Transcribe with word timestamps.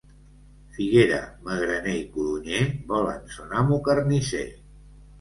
Figuera, 0.77 1.19
magraner 1.49 1.95
i 1.99 2.01
codonyer 2.17 2.65
volen 2.95 3.31
son 3.39 3.57
amo 3.63 3.83
carnisser. 3.91 4.47